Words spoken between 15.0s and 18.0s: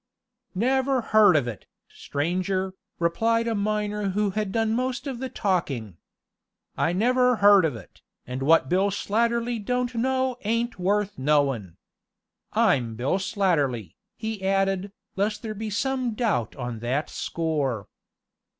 lest there be some doubt on that score.